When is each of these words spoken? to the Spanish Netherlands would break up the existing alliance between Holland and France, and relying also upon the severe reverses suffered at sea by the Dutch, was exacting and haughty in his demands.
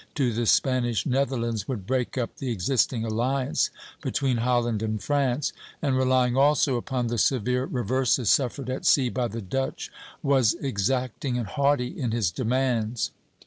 to 0.15 0.33
the 0.33 0.47
Spanish 0.47 1.05
Netherlands 1.05 1.67
would 1.67 1.85
break 1.85 2.17
up 2.17 2.37
the 2.37 2.49
existing 2.51 3.05
alliance 3.05 3.69
between 4.01 4.37
Holland 4.37 4.81
and 4.81 4.99
France, 4.99 5.53
and 5.79 5.95
relying 5.95 6.35
also 6.35 6.75
upon 6.75 7.05
the 7.05 7.19
severe 7.19 7.65
reverses 7.65 8.31
suffered 8.31 8.71
at 8.71 8.83
sea 8.87 9.09
by 9.09 9.27
the 9.27 9.43
Dutch, 9.43 9.91
was 10.23 10.55
exacting 10.55 11.37
and 11.37 11.45
haughty 11.45 11.89
in 12.01 12.09
his 12.09 12.31
demands. 12.31 13.11